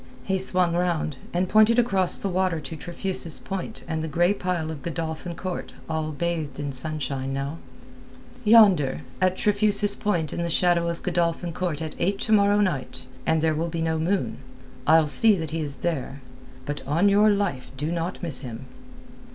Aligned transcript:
He 0.23 0.39
swung 0.39 0.73
round, 0.75 1.17
and 1.31 1.47
pointed 1.47 1.77
across 1.77 2.17
the 2.17 2.27
water 2.27 2.59
to 2.59 2.75
Trefusis 2.75 3.37
Point 3.37 3.83
and 3.87 4.03
the 4.03 4.07
grey 4.07 4.33
pile 4.33 4.71
of 4.71 4.81
Godolphin 4.81 5.35
Court 5.35 5.73
all 5.87 6.11
bathed 6.11 6.59
in 6.59 6.73
sunshine 6.73 7.33
now. 7.33 7.59
"Yonder, 8.43 9.01
at 9.21 9.37
Trefusis 9.37 9.95
Point 9.95 10.33
in 10.33 10.41
the 10.41 10.49
shadow 10.49 10.87
of 10.89 11.03
Godolphin 11.03 11.53
Court 11.53 11.83
at 11.83 11.93
eight 11.99 12.17
to 12.21 12.31
morrow 12.31 12.61
night, 12.61 13.05
when 13.27 13.41
there 13.41 13.53
will 13.53 13.69
be 13.69 13.83
no 13.83 13.99
moon. 13.99 14.39
I'll 14.87 15.07
see 15.07 15.35
that 15.35 15.51
he 15.51 15.61
is 15.61 15.75
there. 15.85 16.23
But 16.65 16.81
on 16.87 17.07
your 17.07 17.29
life 17.29 17.69
do 17.77 17.91
not 17.91 18.23
miss 18.23 18.39
him." 18.39 18.65